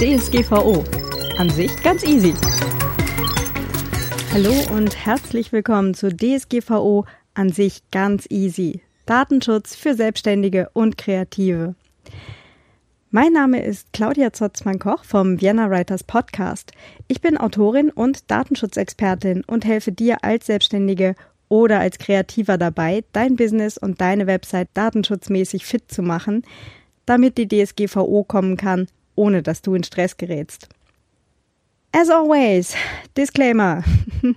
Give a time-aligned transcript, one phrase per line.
[0.00, 0.82] DSGVO.
[1.36, 2.32] An sich ganz easy.
[4.32, 8.80] Hallo und herzlich willkommen zu DSGVO an sich ganz easy.
[9.04, 11.74] Datenschutz für Selbstständige und Kreative.
[13.10, 16.72] Mein Name ist Claudia Zotzmann-Koch vom Vienna Writers Podcast.
[17.06, 21.14] Ich bin Autorin und Datenschutzexpertin und helfe dir als Selbstständige
[21.50, 26.42] oder als Kreativer dabei, dein Business und deine Website datenschutzmäßig fit zu machen,
[27.04, 30.68] damit die DSGVO kommen kann, ohne dass du in Stress gerätst.
[31.92, 32.74] As always,
[33.16, 33.84] Disclaimer.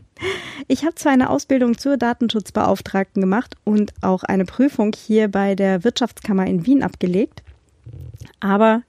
[0.69, 5.83] Ich habe zwar eine Ausbildung zur Datenschutzbeauftragten gemacht und auch eine Prüfung hier bei der
[5.83, 7.43] Wirtschaftskammer in Wien abgelegt,
[8.39, 8.83] aber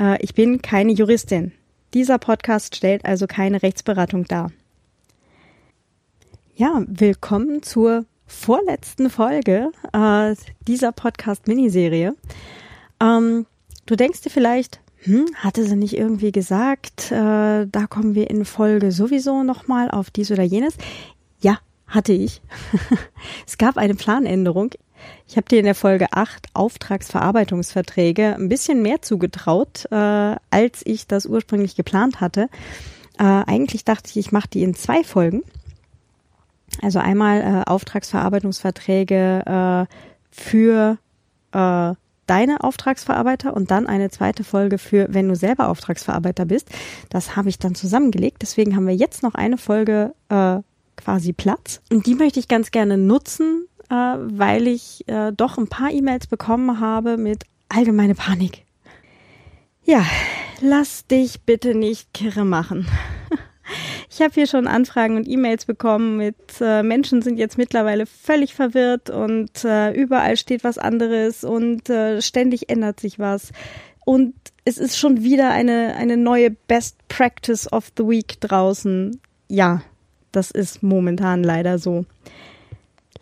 [0.00, 1.52] äh, ich bin keine Juristin.
[1.94, 4.50] Dieser Podcast stellt also keine Rechtsberatung dar.
[6.56, 10.34] Ja, willkommen zur vorletzten Folge äh,
[10.66, 12.14] dieser Podcast-Miniserie.
[13.00, 13.46] Ähm,
[13.86, 18.44] du denkst dir vielleicht, hm, hatte sie nicht irgendwie gesagt, äh, da kommen wir in
[18.44, 20.74] Folge sowieso nochmal auf dies oder jenes?
[21.40, 22.40] Ja, hatte ich.
[23.46, 24.70] es gab eine Planänderung.
[25.26, 31.08] Ich habe dir in der Folge 8 Auftragsverarbeitungsverträge ein bisschen mehr zugetraut, äh, als ich
[31.08, 32.48] das ursprünglich geplant hatte.
[33.18, 35.42] Äh, eigentlich dachte ich, ich mache die in zwei Folgen.
[36.80, 39.94] Also einmal äh, Auftragsverarbeitungsverträge äh,
[40.30, 40.98] für
[41.52, 41.94] äh,
[42.26, 46.68] deine Auftragsverarbeiter und dann eine zweite Folge für, wenn du selber Auftragsverarbeiter bist.
[47.10, 48.42] Das habe ich dann zusammengelegt.
[48.42, 50.58] Deswegen haben wir jetzt noch eine Folge äh,
[50.96, 51.80] quasi Platz.
[51.90, 56.26] Und die möchte ich ganz gerne nutzen, äh, weil ich äh, doch ein paar E-Mails
[56.26, 58.64] bekommen habe mit allgemeine Panik.
[59.84, 60.04] Ja,
[60.60, 62.86] lass dich bitte nicht kirre machen.
[64.14, 68.52] Ich habe hier schon Anfragen und E-Mails bekommen mit äh, Menschen sind jetzt mittlerweile völlig
[68.52, 73.52] verwirrt und äh, überall steht was anderes und äh, ständig ändert sich was.
[74.04, 74.34] Und
[74.66, 79.18] es ist schon wieder eine, eine neue Best Practice of the Week draußen.
[79.48, 79.80] Ja,
[80.30, 82.04] das ist momentan leider so.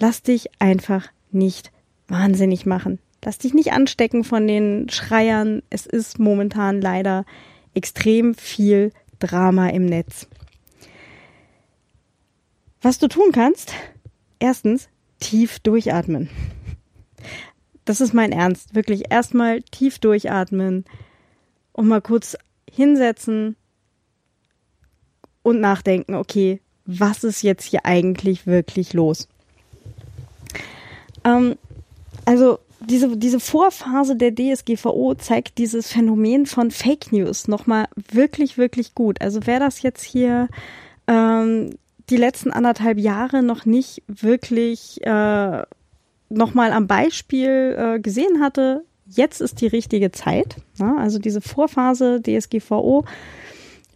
[0.01, 1.71] Lass dich einfach nicht
[2.09, 2.99] wahnsinnig machen.
[3.25, 5.63] Lass dich nicht anstecken von den Schreiern.
[5.71, 7.25] Es ist momentan leider
[7.75, 8.91] extrem viel
[9.21, 10.27] Drama im Netz.
[12.83, 13.73] Was du tun kannst,
[14.39, 14.89] erstens
[15.21, 16.31] tief durchatmen.
[17.85, 18.75] Das ist mein Ernst.
[18.75, 20.85] Wirklich erstmal tief durchatmen
[21.73, 22.37] und mal kurz
[22.71, 23.57] hinsetzen
[25.43, 29.29] und nachdenken, okay, was ist jetzt hier eigentlich wirklich los?
[31.25, 31.57] Ähm,
[32.25, 38.95] also diese, diese Vorphase der DSGVO zeigt dieses Phänomen von Fake News nochmal wirklich, wirklich
[38.95, 39.21] gut.
[39.21, 40.49] Also wer das jetzt hier
[41.07, 41.75] ähm,
[42.11, 45.63] die letzten anderthalb Jahre noch nicht wirklich äh,
[46.29, 50.57] nochmal am Beispiel äh, gesehen hatte, jetzt ist die richtige Zeit.
[50.79, 53.05] Ja, also diese Vorphase DSGVO,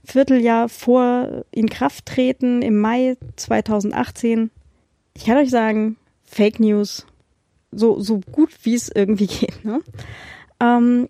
[0.04, 4.50] Vierteljahr vor in Kraft treten im Mai 2018.
[5.16, 7.06] Ich kann euch sagen, Fake News,
[7.72, 9.64] so, so gut wie es irgendwie geht.
[9.64, 9.80] Ne?
[10.60, 11.08] Ähm,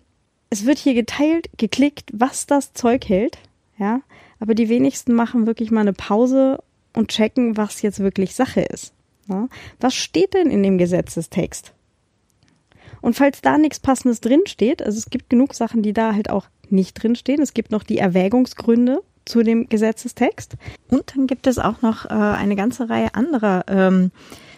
[0.49, 3.37] es wird hier geteilt, geklickt, was das Zeug hält.
[3.77, 4.01] Ja,
[4.39, 6.59] aber die wenigsten machen wirklich mal eine Pause
[6.95, 8.93] und checken, was jetzt wirklich Sache ist.
[9.27, 9.47] Ja?
[9.79, 11.73] Was steht denn in dem Gesetzestext?
[13.01, 16.47] Und falls da nichts Passendes drinsteht, also es gibt genug Sachen, die da halt auch
[16.69, 17.41] nicht drinstehen.
[17.41, 20.55] Es gibt noch die Erwägungsgründe zu dem Gesetzestext.
[20.89, 24.11] Und dann gibt es auch noch äh, eine ganze Reihe anderer ähm,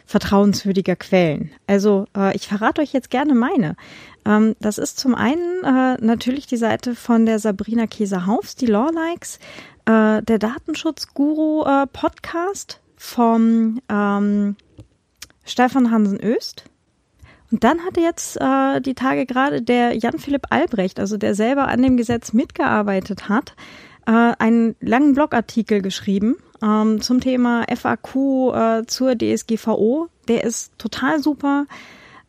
[0.06, 1.52] vertrauenswürdiger Quellen.
[1.68, 3.76] Also äh, ich verrate euch jetzt gerne meine.
[4.26, 8.90] Ähm, das ist zum einen äh, natürlich die Seite von der Sabrina Käser-Haufs, die Law
[8.92, 9.40] Likes
[9.88, 14.56] äh, der Datenschutzguru-Podcast äh, vom ähm,
[15.46, 16.66] Stefan Hansen-Öst.
[17.52, 21.82] Und dann hatte jetzt äh, die Tage gerade der Jan-Philipp Albrecht, also der selber an
[21.82, 23.56] dem Gesetz mitgearbeitet hat,
[24.06, 28.16] äh, einen langen Blogartikel geschrieben ähm, zum Thema FAQ
[28.54, 30.10] äh, zur DSGVO.
[30.28, 31.66] Der ist total super.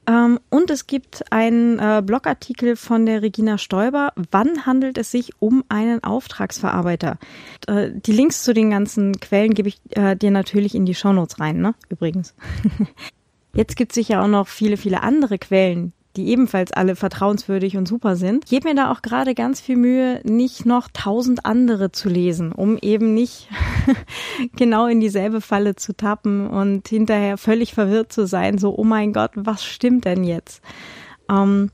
[0.09, 4.13] Ähm, und es gibt einen äh, Blogartikel von der Regina Stoiber.
[4.31, 7.19] Wann handelt es sich um einen Auftragsverarbeiter?
[7.67, 11.39] Äh, die Links zu den ganzen Quellen gebe ich äh, dir natürlich in die Shownotes
[11.41, 11.75] rein, ne?
[11.91, 12.35] Übrigens.
[13.55, 17.87] Jetzt gibt es sicher auch noch viele, viele andere Quellen, die ebenfalls alle vertrauenswürdig und
[17.87, 18.47] super sind.
[18.47, 22.77] Gebe mir da auch gerade ganz viel Mühe, nicht noch tausend andere zu lesen, um
[22.77, 23.49] eben nicht
[24.57, 29.13] genau in dieselbe Falle zu tappen und hinterher völlig verwirrt zu sein, so, oh mein
[29.13, 30.61] Gott, was stimmt denn jetzt?
[31.31, 31.71] Ähm,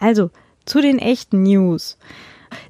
[0.00, 0.30] also,
[0.64, 1.98] zu den echten News.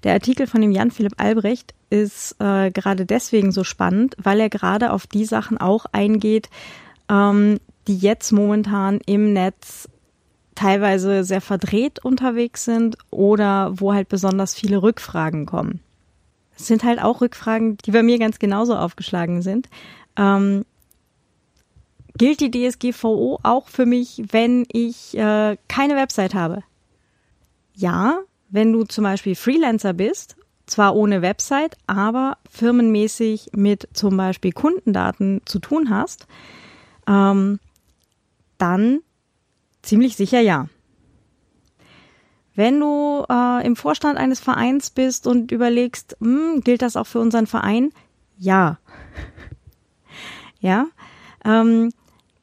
[0.05, 4.93] Der Artikel von dem Jan-Philipp Albrecht ist äh, gerade deswegen so spannend, weil er gerade
[4.93, 6.50] auf die Sachen auch eingeht,
[7.09, 7.59] ähm,
[7.89, 9.89] die jetzt momentan im Netz
[10.54, 15.81] teilweise sehr verdreht unterwegs sind oder wo halt besonders viele Rückfragen kommen.
[16.56, 19.69] Es sind halt auch Rückfragen, die bei mir ganz genauso aufgeschlagen sind.
[20.16, 20.64] Ähm,
[22.16, 26.62] gilt die DSGVO auch für mich, wenn ich äh, keine Website habe?
[27.75, 28.19] Ja,
[28.50, 35.40] wenn du zum Beispiel Freelancer bist, zwar ohne Website, aber firmenmäßig mit zum Beispiel Kundendaten
[35.46, 36.26] zu tun hast,
[37.08, 37.58] ähm,
[38.58, 39.00] dann
[39.82, 40.69] ziemlich sicher ja.
[42.55, 47.20] Wenn du äh, im Vorstand eines Vereins bist und überlegst, hm, gilt das auch für
[47.20, 47.93] unseren Verein?
[48.37, 48.79] Ja.
[50.61, 50.87] ja.
[51.44, 51.93] Ähm,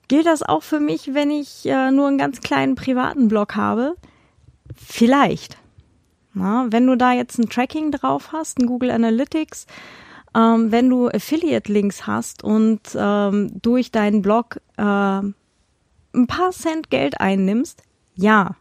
[0.08, 3.96] gilt das auch für mich, wenn ich äh, nur einen ganz kleinen privaten Blog habe?
[4.76, 5.58] Vielleicht.
[6.34, 9.68] Na, wenn du da jetzt ein Tracking drauf hast, ein Google Analytics,
[10.36, 15.22] ähm, wenn du Affiliate-Links hast und ähm, durch deinen Blog äh,
[16.14, 17.84] ein paar Cent Geld einnimmst,
[18.16, 18.56] ja.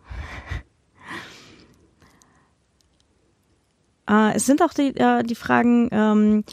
[4.08, 6.44] Äh, es sind auch die, äh, die Fragen, ähm,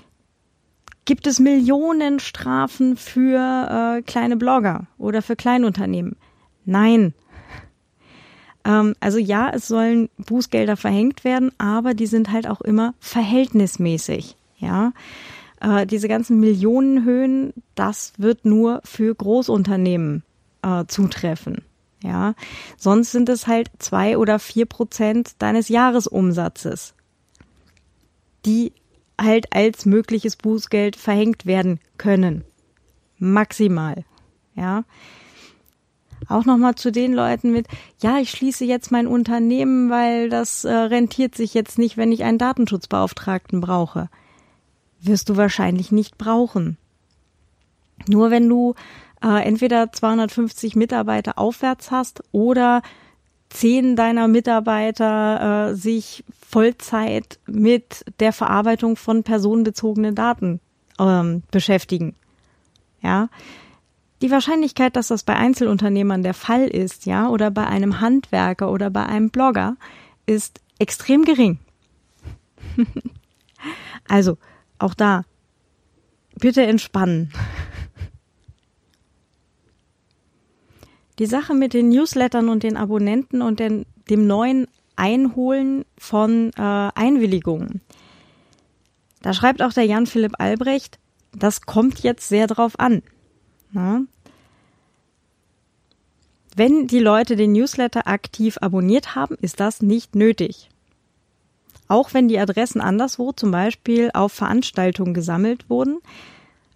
[1.06, 6.16] gibt es Millionen Strafen für äh, kleine Blogger oder für Kleinunternehmen?
[6.66, 7.14] Nein.
[8.66, 14.36] Ähm, also ja, es sollen Bußgelder verhängt werden, aber die sind halt auch immer verhältnismäßig.
[14.58, 14.94] Ja,
[15.62, 20.24] äh, diese ganzen Millionenhöhen, das wird nur für Großunternehmen
[20.66, 21.64] äh, zutreffen.
[22.04, 22.36] Ja,
[22.78, 26.94] sonst sind es halt zwei oder vier Prozent deines Jahresumsatzes,
[28.46, 28.74] die
[29.20, 32.44] halt als mögliches Bußgeld verhängt werden können.
[33.18, 34.04] Maximal.
[34.56, 34.84] Ja.
[36.28, 37.68] Auch nochmal zu den Leuten mit,
[38.02, 42.24] ja, ich schließe jetzt mein Unternehmen, weil das äh, rentiert sich jetzt nicht, wenn ich
[42.24, 44.10] einen Datenschutzbeauftragten brauche.
[45.02, 46.78] Wirst du wahrscheinlich nicht brauchen.
[48.08, 48.76] Nur wenn du
[49.24, 52.82] äh, entweder 250 Mitarbeiter aufwärts hast oder
[53.50, 60.60] zehn deiner Mitarbeiter äh, sich Vollzeit mit der Verarbeitung von personenbezogenen Daten
[61.00, 62.16] ähm, beschäftigen.
[63.02, 63.30] Ja,
[64.22, 68.90] die Wahrscheinlichkeit, dass das bei Einzelunternehmern der Fall ist, ja, oder bei einem Handwerker oder
[68.90, 69.76] bei einem Blogger,
[70.26, 71.60] ist extrem gering.
[74.08, 74.38] also,
[74.80, 75.24] auch da,
[76.40, 77.32] bitte entspannen.
[81.20, 86.62] Die Sache mit den Newslettern und den Abonnenten und den, dem neuen Einholen von äh,
[86.62, 87.82] Einwilligungen.
[89.22, 91.00] Da schreibt auch der Jan Philipp Albrecht,
[91.34, 93.02] das kommt jetzt sehr drauf an.
[93.72, 94.02] Na?
[96.56, 100.70] Wenn die Leute den Newsletter aktiv abonniert haben, ist das nicht nötig.
[101.88, 106.00] Auch wenn die Adressen anderswo, zum Beispiel auf Veranstaltungen gesammelt wurden,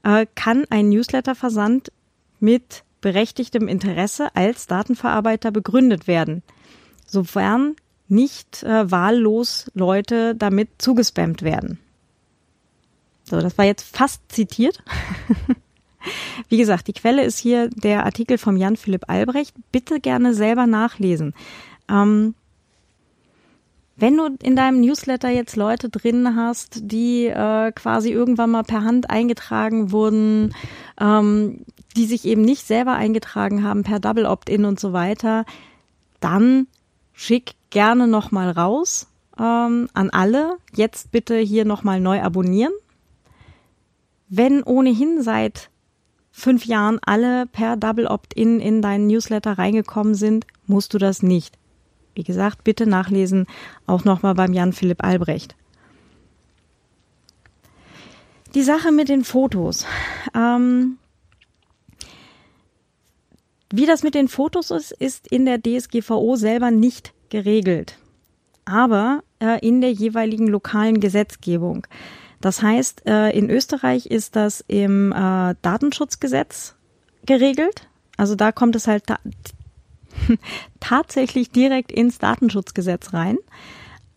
[0.03, 1.91] äh, kann ein Newsletterversand
[2.39, 6.43] mit berechtigtem Interesse als Datenverarbeiter begründet werden,
[7.05, 7.75] sofern
[8.07, 11.79] nicht äh, wahllos Leute damit zugespammt werden.
[13.23, 14.83] So, das war jetzt fast zitiert.
[16.49, 19.55] Wie gesagt, die Quelle ist hier der Artikel vom Jan Philipp Albrecht.
[19.71, 21.33] Bitte gerne selber nachlesen.
[21.89, 22.33] Ähm,
[23.99, 28.83] wenn du in deinem Newsletter jetzt Leute drin hast, die äh, quasi irgendwann mal per
[28.83, 30.55] Hand eingetragen wurden,
[30.99, 35.45] ähm, die sich eben nicht selber eingetragen haben per Double Opt-in und so weiter,
[36.19, 36.67] dann
[37.13, 39.07] schick gerne nochmal raus
[39.39, 40.57] ähm, an alle.
[40.73, 42.73] Jetzt bitte hier nochmal neu abonnieren.
[44.27, 45.69] Wenn ohnehin seit
[46.31, 51.57] fünf Jahren alle per Double Opt-in in deinen Newsletter reingekommen sind, musst du das nicht.
[52.13, 53.47] Wie gesagt, bitte nachlesen,
[53.87, 55.55] auch nochmal beim Jan Philipp Albrecht.
[58.55, 59.85] Die Sache mit den Fotos.
[60.35, 60.97] Ähm,
[63.71, 67.97] wie das mit den Fotos ist, ist in der DSGVO selber nicht geregelt,
[68.65, 71.85] aber äh, in der jeweiligen lokalen Gesetzgebung.
[72.41, 76.75] Das heißt, äh, in Österreich ist das im äh, Datenschutzgesetz
[77.25, 77.87] geregelt.
[78.17, 79.19] Also da kommt es halt ta
[80.79, 83.37] tatsächlich direkt ins Datenschutzgesetz rein.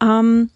[0.00, 0.50] Ähm,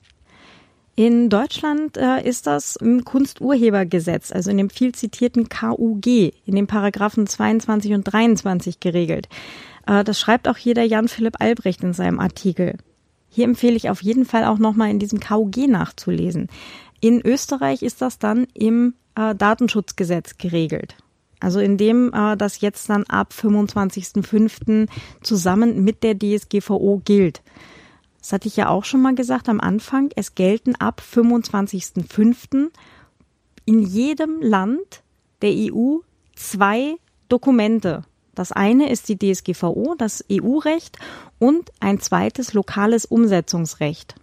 [0.97, 6.67] in Deutschland äh, ist das im Kunsturhebergesetz, also in dem viel zitierten KUG, in den
[6.67, 9.29] Paragraphen 22 und 23 geregelt.
[9.87, 12.79] Äh, das schreibt auch hier der Jan Philipp Albrecht in seinem Artikel.
[13.29, 16.49] Hier empfehle ich auf jeden Fall auch nochmal in diesem KUG nachzulesen.
[17.01, 20.97] In Österreich ist das dann im äh, Datenschutzgesetz geregelt.
[21.41, 24.89] Also in dem äh, das jetzt dann ab 25.05.
[25.23, 27.43] zusammen mit der DSGVO gilt.
[28.27, 30.11] Das hatte ich ja auch schon mal gesagt am Anfang.
[30.17, 32.73] Es gelten ab 25.05.
[33.67, 35.05] in jedem Land
[35.43, 35.99] der EU
[36.35, 36.97] zwei
[37.29, 38.03] Dokumente
[38.35, 40.99] Das eine ist die DSGVO, das EU-Recht
[41.39, 44.17] und ein zweites lokales Umsetzungsrecht.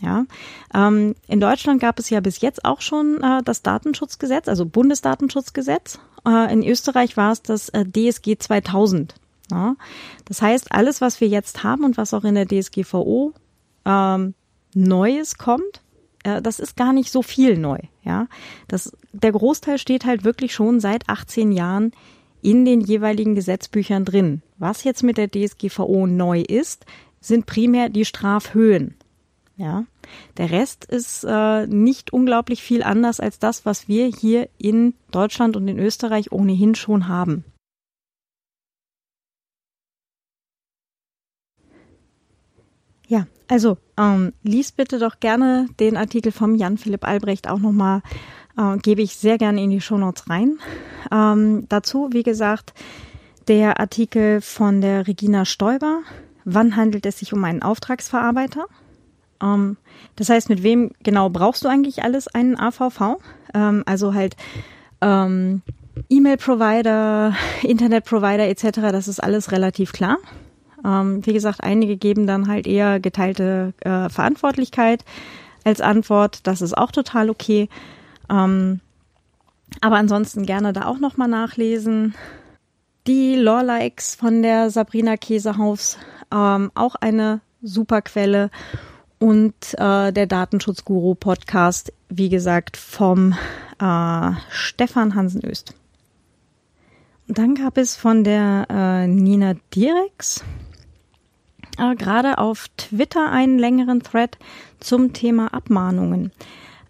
[0.00, 0.26] Ja,
[0.72, 5.98] ähm, in Deutschland gab es ja bis jetzt auch schon äh, das Datenschutzgesetz, also Bundesdatenschutzgesetz.
[6.24, 9.16] Äh, in Österreich war es das äh, DSG 2000.
[9.50, 9.74] Ja?
[10.26, 13.34] Das heißt, alles, was wir jetzt haben und was auch in der DSGVO
[13.88, 14.34] ähm,
[14.74, 15.82] Neues kommt,
[16.22, 17.78] äh, das ist gar nicht so viel neu.
[18.04, 18.28] Ja,
[18.68, 21.92] das, der Großteil steht halt wirklich schon seit 18 Jahren
[22.42, 24.42] in den jeweiligen Gesetzbüchern drin.
[24.58, 26.84] Was jetzt mit der DSGVO neu ist,
[27.20, 28.94] sind primär die Strafhöhen.
[29.56, 29.86] Ja,
[30.36, 35.56] der Rest ist äh, nicht unglaublich viel anders als das, was wir hier in Deutschland
[35.56, 37.44] und in Österreich ohnehin schon haben.
[43.08, 48.02] Ja, also ähm, lies bitte doch gerne den Artikel vom Jan Philipp Albrecht auch nochmal,
[48.56, 50.58] äh, gebe ich sehr gerne in die Shownotes rein.
[51.10, 52.74] Ähm, dazu, wie gesagt,
[53.48, 56.00] der Artikel von der Regina Stoiber.
[56.44, 58.66] Wann handelt es sich um einen Auftragsverarbeiter?
[59.42, 59.76] Ähm,
[60.16, 63.18] das heißt, mit wem genau brauchst du eigentlich alles einen AVV?
[63.54, 64.36] Ähm, also halt
[65.00, 65.62] ähm,
[66.08, 70.18] E-Mail-Provider, Internet-Provider etc., das ist alles relativ klar.
[70.84, 75.04] Ähm, wie gesagt, einige geben dann halt eher geteilte äh, Verantwortlichkeit
[75.64, 76.46] als Antwort.
[76.46, 77.68] Das ist auch total okay.
[78.30, 78.80] Ähm,
[79.80, 82.14] aber ansonsten gerne da auch nochmal nachlesen.
[83.06, 85.98] Die Lore-Likes von der Sabrina Käsehaus,
[86.32, 88.50] ähm, auch eine super Quelle
[89.18, 93.34] und äh, der Datenschutzguru-Podcast, wie gesagt, vom
[93.80, 95.74] äh, Stefan Hansen-Öst.
[97.26, 100.42] Dann gab es von der äh, Nina Direx
[101.78, 104.38] äh, gerade auf Twitter einen längeren Thread
[104.80, 106.32] zum Thema Abmahnungen.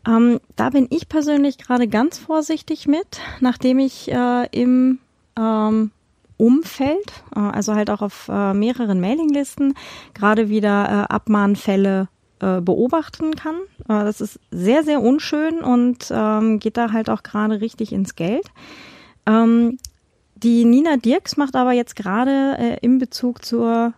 [0.07, 4.99] Ähm, da bin ich persönlich gerade ganz vorsichtig mit, nachdem ich äh, im
[5.38, 5.90] ähm,
[6.37, 9.75] Umfeld, äh, also halt auch auf äh, mehreren Mailinglisten,
[10.14, 12.09] gerade wieder äh, Abmahnfälle
[12.40, 13.57] äh, beobachten kann.
[13.87, 18.47] Das ist sehr, sehr unschön und ähm, geht da halt auch gerade richtig ins Geld.
[19.26, 19.78] Ähm,
[20.37, 23.92] die Nina Dirks macht aber jetzt gerade äh, in Bezug zur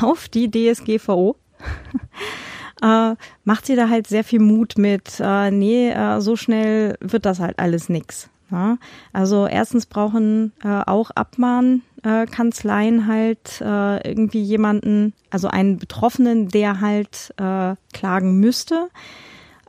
[0.00, 1.36] auf die DSGVO
[2.82, 5.20] äh, macht sie da halt sehr viel Mut mit.
[5.20, 8.30] Äh, nee, äh, so schnell wird das halt alles nix.
[8.50, 8.78] Ja?
[9.12, 16.80] Also erstens brauchen äh, auch Abmahnkanzleien äh, halt äh, irgendwie jemanden, also einen Betroffenen, der
[16.80, 18.88] halt äh, klagen müsste.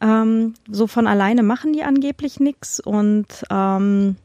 [0.01, 4.17] Ähm, so von alleine machen die angeblich nix und ähm,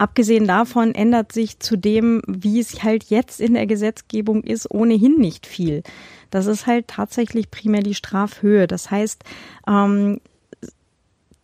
[0.00, 5.18] Abgesehen davon ändert sich zu dem, wie es halt jetzt in der Gesetzgebung ist, ohnehin
[5.18, 5.82] nicht viel.
[6.30, 8.66] Das ist halt tatsächlich primär die Strafhöhe.
[8.66, 9.22] Das heißt,
[9.68, 10.22] ähm,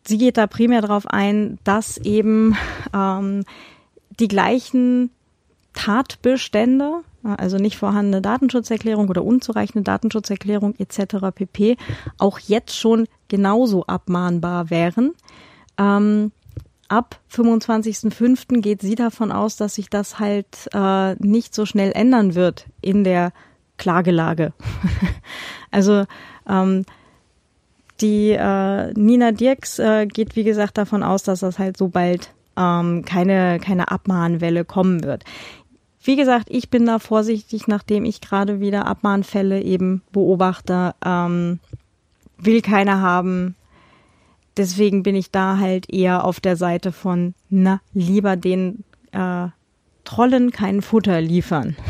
[0.07, 2.57] sie geht da primär darauf ein, dass eben
[2.95, 3.45] ähm,
[4.19, 5.11] die gleichen
[5.75, 11.27] Tatbestände, also nicht vorhandene Datenschutzerklärung oder unzureichende Datenschutzerklärung etc.
[11.35, 11.77] pp.
[12.17, 15.13] auch jetzt schon genauso abmahnbar wären.
[15.77, 16.33] Ähm,
[16.89, 18.61] ab 25.05.
[18.61, 23.05] geht sie davon aus, dass sich das halt äh, nicht so schnell ändern wird in
[23.05, 23.33] der
[23.79, 24.53] Klagelage.
[25.71, 26.05] also
[26.49, 26.85] ähm,
[28.01, 32.31] die äh, Nina Dirks äh, geht, wie gesagt, davon aus, dass das halt so bald
[32.57, 35.25] ähm, keine, keine Abmahnwelle kommen wird.
[36.03, 40.95] Wie gesagt, ich bin da vorsichtig, nachdem ich gerade wieder Abmahnfälle eben beobachte.
[41.05, 41.59] Ähm,
[42.39, 43.57] will keiner haben,
[44.57, 49.49] deswegen bin ich da halt eher auf der Seite von, na, lieber den äh,
[50.05, 51.77] Trollen kein Futter liefern.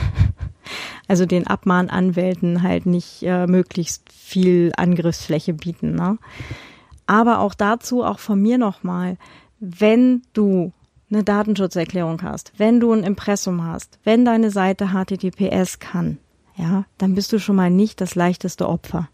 [1.08, 5.94] Also den Abmahnanwälten halt nicht äh, möglichst viel Angriffsfläche bieten.
[5.94, 6.18] Ne?
[7.06, 9.16] Aber auch dazu, auch von mir nochmal,
[9.60, 10.72] wenn du
[11.08, 16.18] eine Datenschutzerklärung hast, wenn du ein Impressum hast, wenn deine Seite HTTPS kann,
[16.56, 19.08] ja, dann bist du schon mal nicht das leichteste Opfer.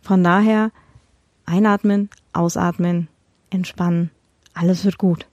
[0.00, 0.70] Von daher
[1.44, 3.08] einatmen, ausatmen,
[3.50, 4.10] entspannen,
[4.54, 5.26] alles wird gut.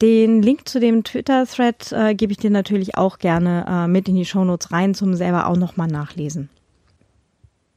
[0.00, 4.14] Den Link zu dem Twitter-Thread äh, gebe ich dir natürlich auch gerne äh, mit in
[4.14, 6.50] die Shownotes rein, zum selber auch nochmal nachlesen.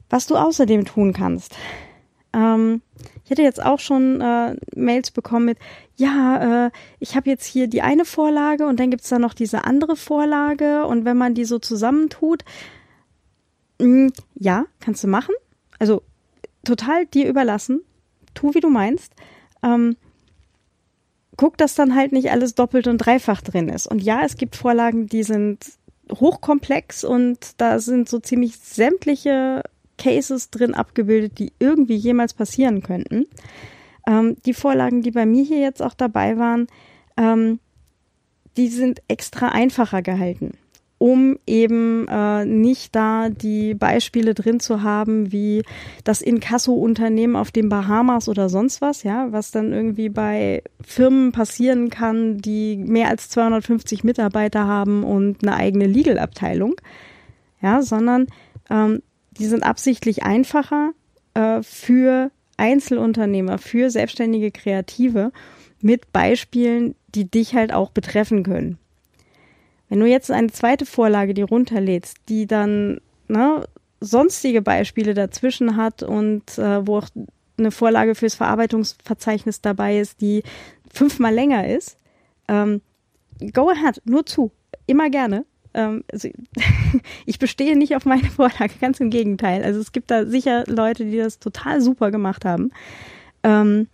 [0.10, 1.56] Was du außerdem tun kannst.
[2.34, 2.82] Ähm,
[3.24, 5.58] ich hätte jetzt auch schon äh, Mails bekommen mit,
[5.96, 9.64] ja, äh, ich habe jetzt hier die eine Vorlage und dann gibt's da noch diese
[9.64, 12.44] andere Vorlage und wenn man die so zusammentut,
[13.80, 15.34] mh, mm, ja, kannst du machen.
[15.80, 16.04] Also
[16.64, 17.82] total dir überlassen
[18.34, 19.14] tu, wie du meinst.
[19.64, 19.96] Ähm,
[21.38, 23.88] guck, dass dann halt nicht alles doppelt und dreifach drin ist.
[23.88, 25.66] Und ja, es gibt Vorlagen, die sind
[26.12, 29.64] hochkomplex und da sind so ziemlich sämtliche
[29.98, 33.28] Cases drin abgebildet, die irgendwie jemals passieren könnten.
[34.08, 36.68] Ähm, die Vorlagen, die bei mir hier jetzt auch dabei waren,
[37.18, 37.60] ähm,
[38.58, 40.52] die sind extra einfacher gehalten
[41.02, 45.64] um eben äh, nicht da die Beispiele drin zu haben, wie
[46.04, 51.90] das Inkasso-Unternehmen auf den Bahamas oder sonst was, ja, was dann irgendwie bei Firmen passieren
[51.90, 56.76] kann, die mehr als 250 Mitarbeiter haben und eine eigene Legal-Abteilung,
[57.64, 58.28] ja, sondern
[58.70, 60.92] ähm, die sind absichtlich einfacher
[61.34, 65.32] äh, für Einzelunternehmer, für selbstständige Kreative
[65.82, 68.78] mit Beispielen, die dich halt auch betreffen können.
[69.92, 73.68] Wenn du jetzt eine zweite Vorlage dir runterlädst, die dann ne,
[74.00, 77.10] sonstige Beispiele dazwischen hat und äh, wo auch
[77.58, 80.44] eine Vorlage fürs Verarbeitungsverzeichnis dabei ist, die
[80.94, 81.98] fünfmal länger ist,
[82.48, 82.80] ähm,
[83.54, 84.54] go ahead, nur zu,
[84.88, 85.44] immer gerne.
[85.74, 86.30] Ähm, also,
[87.26, 89.62] ich bestehe nicht auf meine Vorlage, ganz im Gegenteil.
[89.62, 92.72] Also es gibt da sicher Leute, die das total super gemacht haben.
[93.44, 93.90] Ähm,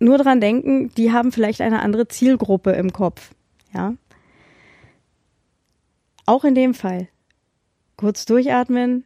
[0.00, 3.30] nur dran denken, die haben vielleicht eine andere Zielgruppe im Kopf.
[3.74, 3.94] Ja.
[6.26, 7.08] Auch in dem Fall.
[7.96, 9.04] Kurz durchatmen,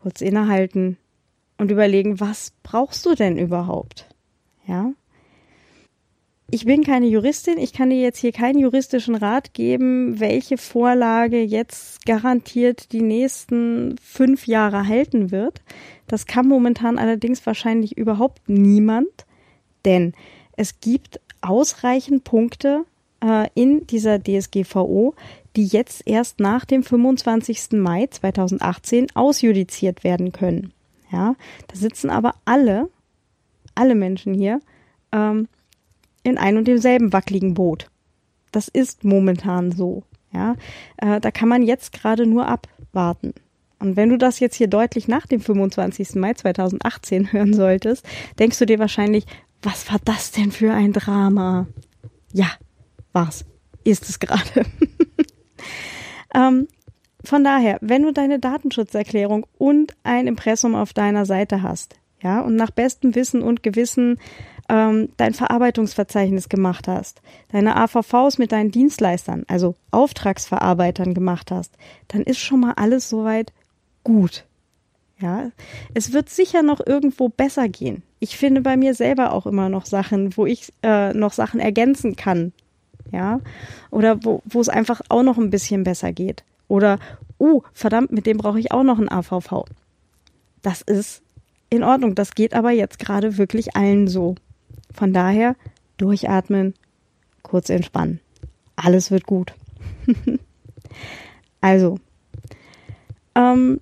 [0.00, 0.96] kurz innehalten
[1.56, 4.06] und überlegen, was brauchst du denn überhaupt?
[4.66, 4.92] Ja.
[6.50, 11.42] Ich bin keine Juristin, ich kann dir jetzt hier keinen juristischen Rat geben, welche Vorlage
[11.42, 15.60] jetzt garantiert die nächsten fünf Jahre halten wird.
[16.06, 19.26] Das kann momentan allerdings wahrscheinlich überhaupt niemand,
[19.84, 20.14] denn
[20.56, 22.86] es gibt ausreichend Punkte,
[23.24, 25.14] äh, in dieser DSGVO,
[25.56, 27.72] die jetzt erst nach dem 25.
[27.72, 30.72] Mai 2018 ausjudiziert werden können.
[31.10, 31.34] Ja,
[31.66, 32.90] da sitzen aber alle,
[33.74, 34.60] alle Menschen hier
[35.12, 35.48] ähm,
[36.22, 37.90] in ein und demselben wackeligen Boot.
[38.52, 40.02] Das ist momentan so.
[40.32, 40.56] Ja,
[40.98, 43.32] äh, da kann man jetzt gerade nur abwarten.
[43.78, 46.16] Und wenn du das jetzt hier deutlich nach dem 25.
[46.16, 48.06] Mai 2018 hören solltest,
[48.38, 49.24] denkst du dir wahrscheinlich,
[49.62, 51.66] was war das denn für ein Drama?
[52.32, 52.50] Ja,
[53.12, 53.44] war's.
[53.84, 54.64] Ist es gerade.
[56.34, 56.68] ähm,
[57.24, 62.56] von daher, wenn du deine Datenschutzerklärung und ein Impressum auf deiner Seite hast, ja, und
[62.56, 64.18] nach bestem Wissen und Gewissen
[64.68, 71.74] ähm, dein Verarbeitungsverzeichnis gemacht hast, deine AVVs mit deinen Dienstleistern, also Auftragsverarbeitern gemacht hast,
[72.08, 73.52] dann ist schon mal alles soweit
[74.04, 74.44] gut.
[75.20, 75.50] Ja,
[75.94, 78.04] es wird sicher noch irgendwo besser gehen.
[78.20, 82.14] Ich finde bei mir selber auch immer noch Sachen, wo ich äh, noch Sachen ergänzen
[82.14, 82.52] kann
[83.12, 83.40] ja,
[83.90, 86.44] oder wo, wo es einfach auch noch ein bisschen besser geht.
[86.68, 86.98] Oder,
[87.40, 89.64] uh, verdammt, mit dem brauche ich auch noch ein AVV.
[90.62, 91.22] Das ist
[91.70, 92.14] in Ordnung.
[92.14, 94.34] Das geht aber jetzt gerade wirklich allen so.
[94.92, 95.56] Von daher
[95.96, 96.74] durchatmen,
[97.42, 98.20] kurz entspannen.
[98.76, 99.54] Alles wird gut.
[101.60, 101.98] also,
[103.34, 103.80] ähm,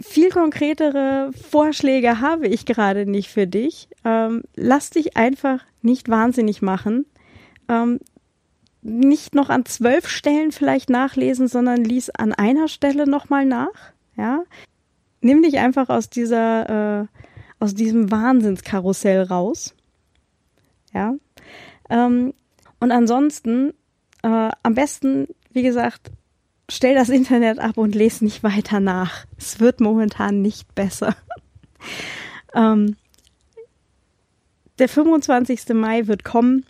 [0.00, 3.88] viel konkretere Vorschläge habe ich gerade nicht für dich.
[4.04, 7.06] Ähm, lass dich einfach nicht wahnsinnig machen.
[7.68, 8.00] Ähm,
[8.82, 13.92] nicht noch an zwölf Stellen vielleicht nachlesen, sondern lies an einer Stelle nochmal nach.
[14.16, 14.44] Ja,
[15.20, 17.06] nimm dich einfach aus dieser, äh,
[17.58, 19.74] aus diesem Wahnsinnskarussell raus.
[20.94, 21.14] Ja,
[21.90, 22.32] ähm,
[22.80, 23.74] und ansonsten
[24.22, 26.10] äh, am besten, wie gesagt,
[26.70, 29.26] stell das Internet ab und lese nicht weiter nach.
[29.36, 31.14] Es wird momentan nicht besser.
[32.54, 32.96] ähm,
[34.78, 35.68] der 25.
[35.74, 36.64] Mai wird kommen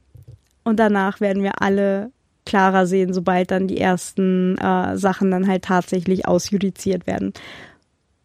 [0.64, 2.10] und danach werden wir alle
[2.44, 7.32] klarer sehen, sobald dann die ersten äh, Sachen dann halt tatsächlich ausjudiziert werden.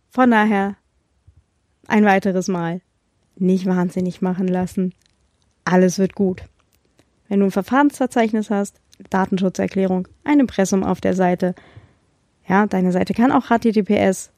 [0.10, 0.76] Von daher
[1.88, 2.82] ein weiteres Mal
[3.36, 4.94] nicht wahnsinnig machen lassen.
[5.66, 6.44] Alles wird gut.
[7.28, 11.56] Wenn du ein Verfahrensverzeichnis hast, Datenschutzerklärung, ein Impressum auf der Seite.
[12.48, 14.32] Ja, deine Seite kann auch HTTPS.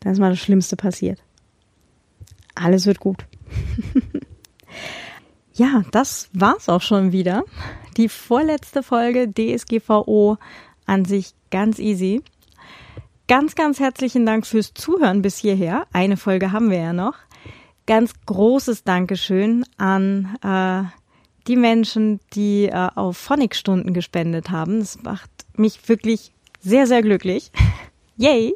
[0.00, 1.22] Dann ist mal das Schlimmste passiert.
[2.54, 3.24] Alles wird gut.
[5.54, 7.44] ja, das war's auch schon wieder.
[7.96, 10.38] Die vorletzte Folge DSGVO
[10.86, 12.22] an sich ganz easy.
[13.28, 15.86] Ganz, ganz herzlichen Dank fürs Zuhören bis hierher.
[15.92, 17.14] Eine Folge haben wir ja noch.
[17.86, 20.82] Ganz großes Dankeschön an äh,
[21.46, 24.80] die Menschen, die äh, auf Phonic-Stunden gespendet haben.
[24.80, 27.50] Das macht mich wirklich sehr, sehr glücklich.
[28.16, 28.54] Yay!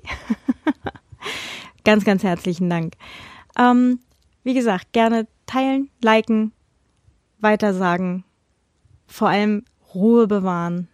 [1.85, 2.94] ganz, ganz herzlichen Dank.
[3.59, 4.01] Ähm,
[4.42, 6.53] wie gesagt, gerne teilen, liken,
[7.40, 8.25] weitersagen,
[9.07, 10.88] vor allem Ruhe bewahren.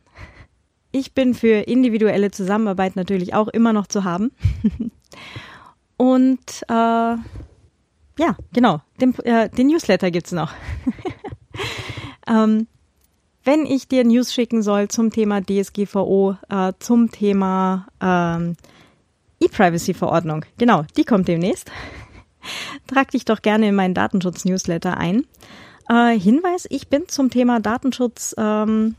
[0.92, 4.32] Ich bin für individuelle Zusammenarbeit natürlich auch immer noch zu haben.
[5.96, 7.16] Und äh,
[8.20, 10.52] ja, genau, den, äh, den Newsletter gibt's noch.
[12.26, 12.66] Ähm,
[13.44, 18.56] wenn ich dir News schicken soll zum Thema DSGVO, äh, zum Thema ähm,
[19.40, 21.70] E-Privacy-Verordnung, genau, die kommt demnächst.
[22.86, 25.26] Trag dich doch gerne in meinen Datenschutz-Newsletter ein.
[25.88, 28.94] Äh, Hinweis, ich bin zum Thema Datenschutz ähm,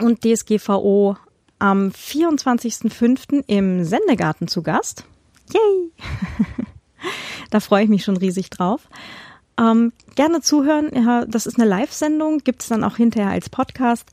[0.00, 1.16] und DSGVO
[1.58, 3.44] am 24.05.
[3.46, 5.04] im Sendegarten zu Gast.
[5.54, 5.92] Yay!
[7.50, 8.88] da freue ich mich schon riesig drauf.
[9.58, 10.90] Ähm, gerne zuhören.
[10.94, 14.10] Ja, das ist eine Live-Sendung, gibt es dann auch hinterher als Podcast.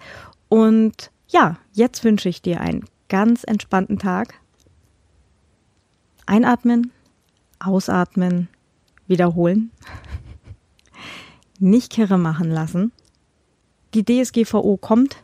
[0.49, 4.35] Und ja, jetzt wünsche ich dir einen ganz entspannten Tag.
[6.25, 6.91] Einatmen,
[7.59, 8.47] ausatmen,
[9.07, 9.71] wiederholen.
[11.59, 12.91] Nicht kirre machen lassen.
[13.93, 15.17] Die DSGVO kommt,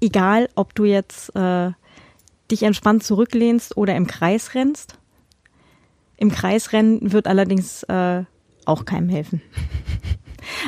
[0.00, 1.72] egal ob du jetzt äh,
[2.50, 4.98] dich entspannt zurücklehnst oder im Kreis rennst.
[6.16, 8.24] Im Kreis rennen wird allerdings äh,
[8.66, 9.42] auch keinem helfen.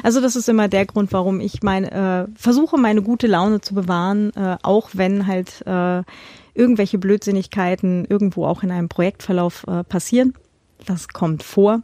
[0.03, 3.75] Also das ist immer der Grund, warum ich meine äh, versuche, meine gute Laune zu
[3.75, 6.03] bewahren, äh, auch wenn halt äh,
[6.55, 10.35] irgendwelche Blödsinnigkeiten irgendwo auch in einem Projektverlauf äh, passieren.
[10.87, 11.83] Das kommt vor.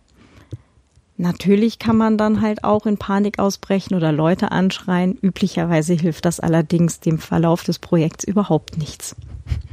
[1.16, 5.18] Natürlich kann man dann halt auch in Panik ausbrechen oder Leute anschreien.
[5.20, 9.14] Üblicherweise hilft das allerdings dem Verlauf des Projekts überhaupt nichts.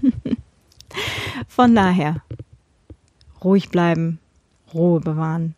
[1.47, 2.21] Von daher,
[3.43, 4.19] ruhig bleiben,
[4.73, 5.56] Ruhe bewahren.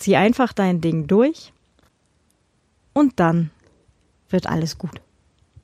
[0.00, 1.52] Zieh einfach dein Ding durch
[2.94, 3.50] und dann
[4.30, 5.00] wird alles gut.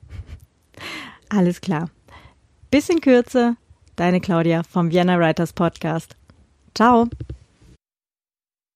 [1.29, 1.89] Alles klar.
[2.69, 3.57] Bis in Kürze,
[3.95, 6.15] deine Claudia vom Vienna Writers Podcast.
[6.75, 7.09] Ciao.